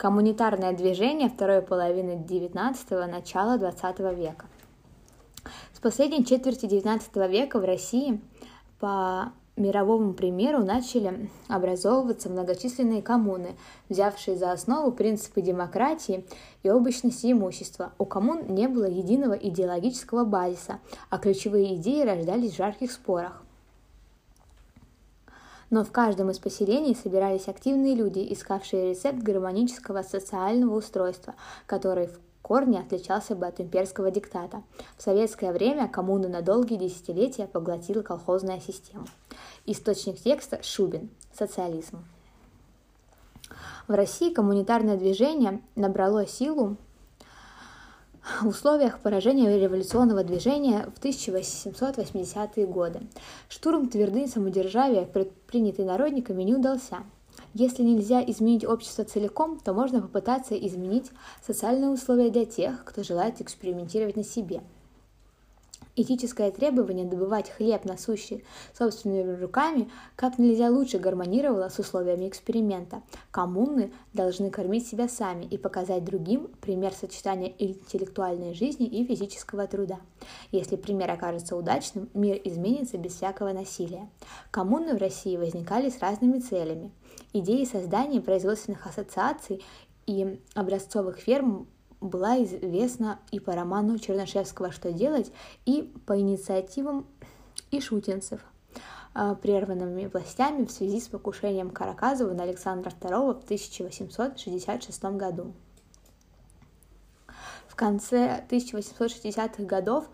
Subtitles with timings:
[0.00, 4.46] Коммунитарное движение второй половины XIX– начала XX века.
[5.74, 8.18] С последней четверти XIX века в России
[8.78, 13.56] по мировому примеру начали образовываться многочисленные коммуны,
[13.90, 16.26] взявшие за основу принципы демократии
[16.62, 17.92] и обычности имущества.
[17.98, 20.78] У коммун не было единого идеологического базиса,
[21.10, 23.42] а ключевые идеи рождались в жарких спорах.
[25.70, 31.34] Но в каждом из поселений собирались активные люди, искавшие рецепт гармонического социального устройства,
[31.66, 34.64] который в корне отличался бы от имперского диктата.
[34.96, 39.06] В советское время коммуну на долгие десятилетия поглотила колхозная система.
[39.66, 41.10] Источник текста– Шубин.
[41.32, 42.04] Социализм.
[43.86, 46.76] В России коммунитарное движение набрало силу
[48.40, 53.00] в условиях поражения революционного движения в 1880-е годы.
[53.48, 56.98] Штурм твердынь самодержавия, предпринятый народниками, не удался.
[57.54, 61.10] Если нельзя изменить общество целиком, то можно попытаться изменить
[61.44, 64.62] социальные условия для тех, кто желает экспериментировать на себе–
[65.96, 68.44] Этическое требование добывать хлеб насущий
[68.76, 73.02] собственными руками как нельзя лучше гармонировало с условиями эксперимента.
[73.30, 79.98] Коммуны должны кормить себя сами и показать другим пример сочетания интеллектуальной жизни и физического труда.
[80.52, 84.08] Если пример окажется удачным, мир изменится без всякого насилия.
[84.50, 86.92] Коммуны в России возникали с разными целями.
[87.32, 89.62] Идеи создания производственных ассоциаций
[90.06, 91.68] и образцовых ферм
[92.00, 95.32] была известна и по роману Чернышевского «Что делать»,
[95.66, 97.06] и по инициативам
[97.70, 98.40] и шутинцев,
[99.14, 105.52] а, прерванными властями в связи с покушением Караказова на Александра II в 1866 году.
[107.68, 110.08] В конце 1860-х годов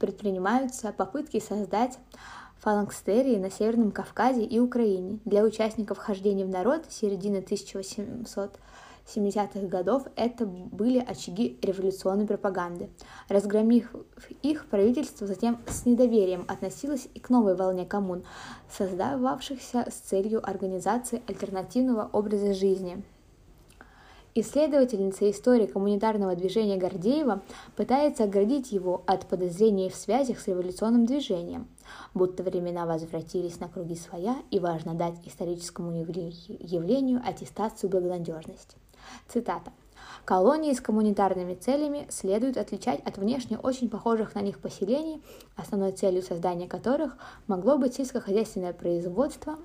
[0.00, 1.98] предпринимаются попытки создать
[2.58, 5.18] фалангстерии на Северном Кавказе и Украине.
[5.24, 8.58] Для участников хождения в народ середины 1800
[9.06, 12.90] 70-х годов это были очаги революционной пропаганды.
[13.28, 13.94] Разгромив
[14.42, 18.24] их, правительство затем с недоверием относилось и к новой волне коммун,
[18.70, 23.02] создававшихся с целью организации альтернативного образа жизни.
[24.34, 27.42] Исследовательница истории коммунитарного движения Гордеева
[27.76, 31.68] пытается оградить его от подозрений в связях с революционным движением,
[32.14, 38.78] будто времена возвратились на круги своя и важно дать историческому явлению аттестацию благонадежности.
[39.28, 39.72] Цитата.
[40.24, 45.20] Колонии с коммунитарными целями следует отличать от внешне очень похожих на них поселений,
[45.56, 47.16] основной целью создания которых
[47.48, 49.58] могло быть сельскохозяйственное производство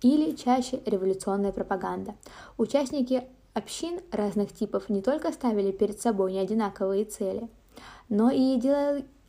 [0.00, 2.14] или чаще революционная пропаганда.
[2.56, 7.48] Участники общин разных типов не только ставили перед собой неодинаковые цели,
[8.08, 8.56] но и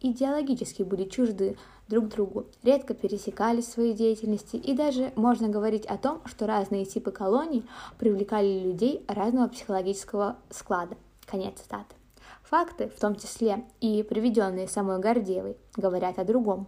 [0.01, 1.57] идеологически были чужды
[1.87, 6.85] друг другу, редко пересекались в своей деятельности, и даже можно говорить о том, что разные
[6.85, 7.65] типы колоний
[7.97, 10.97] привлекали людей разного психологического склада.
[11.25, 11.95] Конец цитаты.
[12.43, 16.67] Факты, в том числе и приведенные самой Гордеевой, говорят о другом.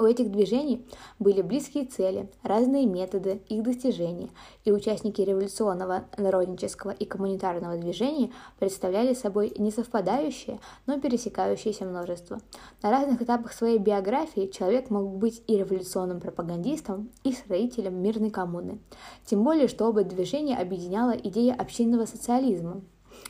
[0.00, 0.86] У этих движений
[1.18, 4.30] были близкие цели, разные методы их достижения,
[4.64, 12.40] и участники революционного, народнического и коммунитарного движений представляли собой несовпадающее, но пересекающееся множество.
[12.80, 18.78] На разных этапах своей биографии человек мог быть и революционным пропагандистом, и строителем мирной коммуны.
[19.26, 22.80] Тем более, что оба движения объединяла идея общинного социализма,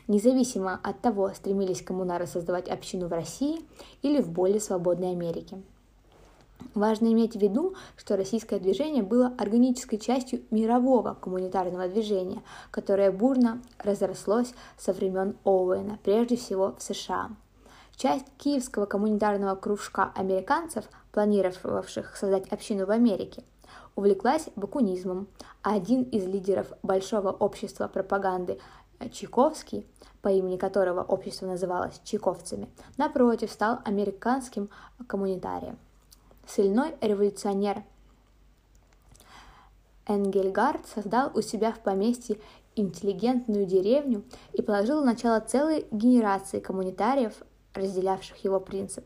[0.06, 3.58] независимо от того, стремились коммунары создавать общину в России
[4.02, 5.60] или в более свободной Америке.
[6.74, 13.60] Важно иметь в виду, что российское движение было органической частью мирового коммунитарного движения, которое бурно
[13.78, 17.30] разрослось со времен Оуэна, прежде всего в США.
[17.96, 23.42] Часть киевского коммунитарного кружка американцев, планировавших создать общину в Америке,
[23.96, 25.26] увлеклась бакунизмом,
[25.62, 28.60] а один из лидеров Большого общества пропаганды
[29.12, 29.86] Чайковский,
[30.22, 34.70] по имени которого общество называлось чайковцами, напротив, стал американским
[35.08, 35.78] коммунитарием.
[36.54, 37.84] Сильной революционер
[40.06, 42.40] Энгельгард создал у себя в поместье
[42.74, 47.34] интеллигентную деревню и положил начало целой генерации коммунитариев,
[47.74, 49.04] разделявших его принцип.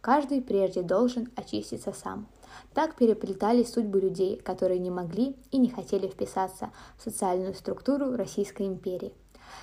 [0.00, 2.28] Каждый прежде должен очиститься сам.
[2.74, 8.68] Так переплетались судьбы людей, которые не могли и не хотели вписаться в социальную структуру Российской
[8.68, 9.14] империи.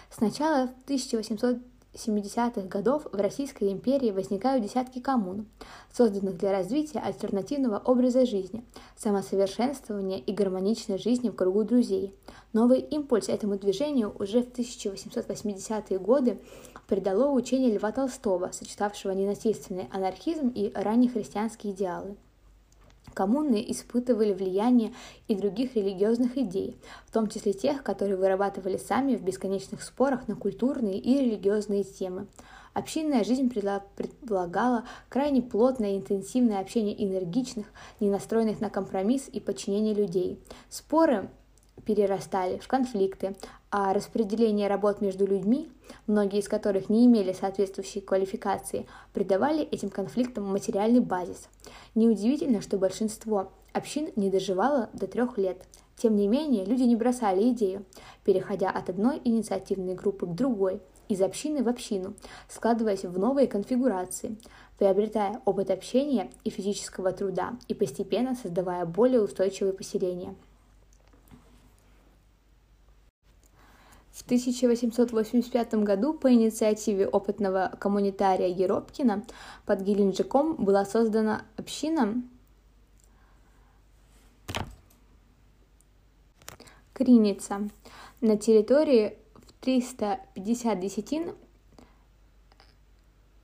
[0.09, 1.59] Сначала в 1800
[1.93, 5.45] 70-х годов в Российской империи возникают десятки коммун,
[5.91, 8.63] созданных для развития альтернативного образа жизни,
[8.95, 12.15] самосовершенствования и гармоничной жизни в кругу друзей.
[12.53, 16.39] Новый импульс этому движению уже в 1880-е годы
[16.87, 22.15] придало учение Льва Толстого, сочетавшего ненасильственный анархизм и раннехристианские идеалы.
[23.13, 24.93] Коммуны испытывали влияние
[25.27, 30.35] и других религиозных идей, в том числе тех, которые вырабатывали сами в бесконечных спорах на
[30.35, 32.27] культурные и религиозные темы.
[32.73, 37.67] Общинная жизнь предполагала крайне плотное и интенсивное общение энергичных,
[37.99, 40.39] не настроенных на компромисс и подчинение людей.
[40.69, 41.29] Споры
[41.85, 43.35] перерастали в конфликты,
[43.69, 45.71] а распределение работ между людьми,
[46.07, 51.47] многие из которых не имели соответствующей квалификации, придавали этим конфликтам материальный базис.
[51.95, 55.63] Неудивительно, что большинство общин не доживало до трех лет.
[55.95, 57.85] Тем не менее, люди не бросали идею,
[58.23, 62.13] переходя от одной инициативной группы к другой, из общины в общину,
[62.47, 64.37] складываясь в новые конфигурации,
[64.77, 70.35] приобретая опыт общения и физического труда и постепенно создавая более устойчивые поселения–
[74.11, 79.23] В 1885 году по инициативе опытного коммунитария Еропкина
[79.65, 82.21] под Геленджиком была создана община
[86.93, 87.69] Криница.
[88.19, 91.35] На территории в 350 десятин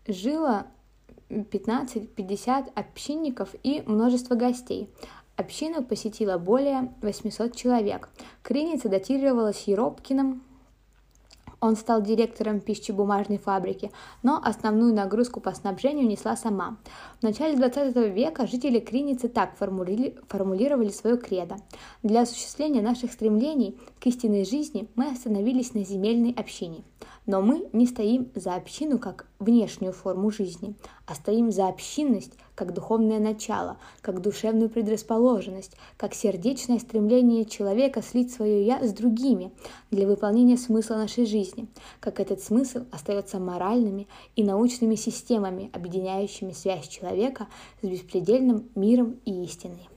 [0.05, 0.67] жило
[1.29, 4.93] 15-50 общинников и множество гостей.
[5.37, 8.09] Общину посетило более 800 человек.
[8.43, 10.43] Криница датировалась Еропкиным
[11.59, 13.91] он стал директором пищебумажной фабрики,
[14.23, 16.77] но основную нагрузку по снабжению несла сама.
[17.19, 20.17] В начале 20 века жители Криницы так формули...
[20.27, 21.57] формулировали свое кредо.
[22.03, 26.83] Для осуществления наших стремлений к истинной жизни мы остановились на земельной общине–
[27.27, 30.75] но мы не стоим за общину как внешнюю форму жизни,
[31.05, 38.33] а стоим за общинность как духовное начало, как душевную предрасположенность, как сердечное стремление человека слить
[38.33, 39.51] свое «я» с другими
[39.91, 41.67] для выполнения смысла нашей жизни,
[41.99, 47.45] как этот смысл остается моральными и научными системами, объединяющими связь человека
[47.83, 49.87] с беспредельным миром и истиной.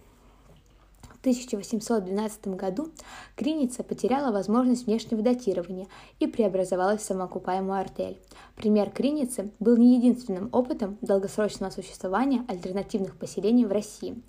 [1.20, 2.90] В 1812 году
[3.36, 5.86] Криница потеряла возможность внешнего датирования
[6.18, 8.18] и преобразовалась в самоокупаемую артель.
[8.56, 14.22] Пример Криницы был не единственным опытом долгосрочного существования альтернативных поселений в России.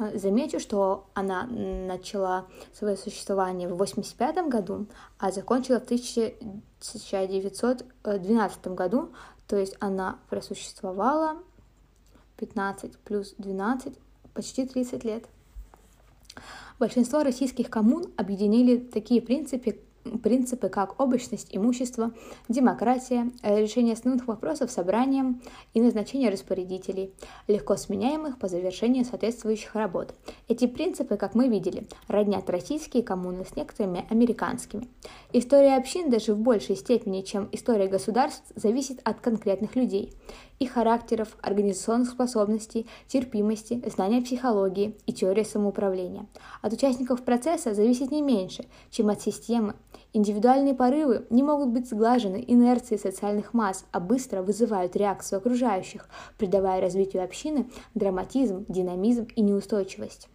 [0.00, 4.86] Э, замечу, что она начала свое существование в 1985 году,
[5.20, 9.12] а закончила в 1912 году,
[9.46, 11.36] то есть она просуществовала
[12.38, 13.94] 15 плюс 12,
[14.34, 15.26] почти 30 лет.
[16.78, 19.78] Большинство российских коммун объединили такие принципы,
[20.22, 22.12] принципы, как обычность имущества,
[22.48, 25.40] демократия, решение основных вопросов собранием
[25.72, 27.12] и назначение распорядителей,
[27.48, 30.14] легко сменяемых по завершении соответствующих работ.
[30.48, 34.88] Эти принципы, как мы видели, роднят российские коммуны с некоторыми американскими.
[35.32, 40.12] История общин даже в большей степени, чем история государств, зависит от конкретных людей–
[40.58, 46.26] их характеров, организационных способностей, терпимости, знания психологии и теории самоуправления.
[46.62, 49.74] От участников процесса зависит не меньше, чем от системы.
[50.12, 56.08] Индивидуальные порывы не могут быть сглажены инерцией социальных масс, а быстро вызывают реакцию окружающих,
[56.38, 60.28] придавая развитию общины драматизм, динамизм и неустойчивость.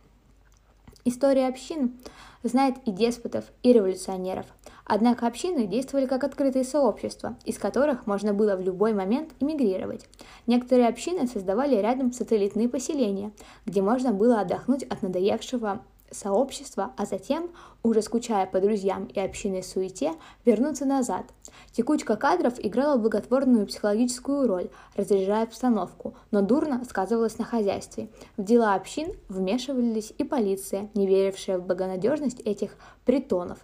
[1.05, 1.97] История общин
[2.43, 4.45] знает и деспотов, и революционеров.
[4.85, 10.05] Однако общины действовали как открытые сообщества, из которых можно было в любой момент эмигрировать.
[10.47, 13.31] Некоторые общины создавали рядом сателлитные поселения,
[13.65, 15.81] где можно было отдохнуть от надоевшего
[16.11, 17.51] сообщества, а затем,
[17.83, 20.13] уже скучая по друзьям и общинной суете,
[20.45, 21.25] вернуться назад.
[21.71, 28.09] Текучка кадров играла благотворную психологическую роль, разряжая обстановку, но дурно сказывалась на хозяйстве.
[28.37, 32.75] В дела общин вмешивались и полиция, не верившая в благонадежность этих
[33.05, 33.59] притонов,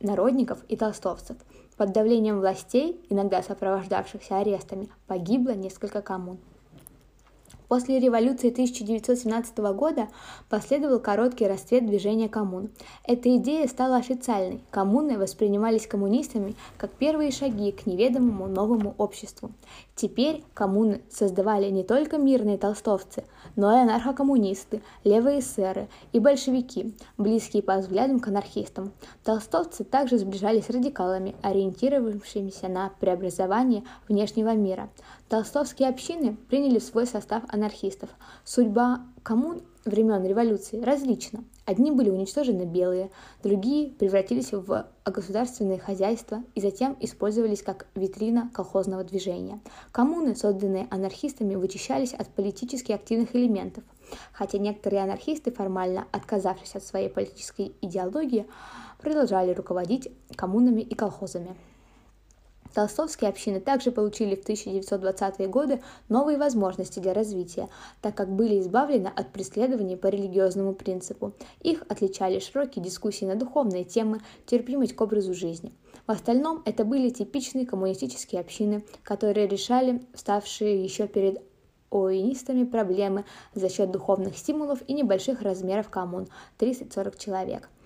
[0.00, 1.36] народников и толстовцев.
[1.76, 6.38] Под давлением властей, иногда сопровождавшихся арестами, погибло несколько коммун.
[7.70, 10.08] После революции 1917 года
[10.48, 12.70] последовал короткий расцвет движения коммун.
[13.04, 14.60] Эта идея стала официальной.
[14.72, 19.52] Коммуны воспринимались коммунистами как первые шаги к неведомому новому обществу.
[19.94, 23.22] Теперь коммуны создавали не только мирные толстовцы,
[23.54, 28.90] но и анархокоммунисты, левые эсеры и большевики, близкие по взглядам к анархистам.
[29.22, 34.88] Толстовцы также сближались с радикалами, ориентировавшимися на преобразование внешнего мира.
[35.30, 38.10] Толстовские общины приняли в свой состав анархистов.
[38.44, 41.44] Судьба коммун времен революции различна.
[41.66, 49.04] Одни были уничтожены белые, другие превратились в государственные хозяйства и затем использовались как витрина колхозного
[49.04, 49.60] движения.
[49.92, 53.84] Коммуны, созданные анархистами, вычищались от политически активных элементов,
[54.32, 58.48] хотя некоторые анархисты, формально отказавшись от своей политической идеологии,
[59.00, 61.54] продолжали руководить коммунами и колхозами.
[62.74, 67.68] Толстовские общины также получили в 1920-е годы новые возможности для развития,
[68.00, 71.32] так как были избавлены от преследований по религиозному принципу.
[71.60, 75.72] Их отличали широкие дискуссии на духовные темы, терпимость к образу жизни.
[76.06, 81.42] В остальном это были типичные коммунистические общины, которые решали ставшие еще перед
[81.90, 83.24] оинистами проблемы
[83.54, 87.68] за счет духовных стимулов и небольших размеров коммун– 30-40 человек–